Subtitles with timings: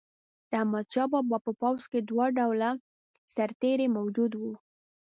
[0.49, 2.69] د احمدشاه بابا په پوځ کې دوه ډوله
[3.35, 4.53] سرتیري موجود وو.